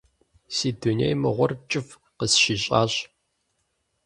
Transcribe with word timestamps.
Си 0.55 0.69
дуней 0.81 1.13
мыгъуэр 1.21 1.51
кӀыфӀ 1.69 1.93
къысщищӀащ… 2.17 2.93